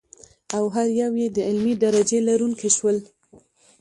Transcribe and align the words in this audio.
او 0.57 0.63
هر 0.75 0.87
یو 1.01 1.11
یې 1.21 1.27
د 1.35 1.37
علمي 1.47 1.73
درجې 1.83 2.19
لرونکي 2.27 2.69
شول. 2.77 2.97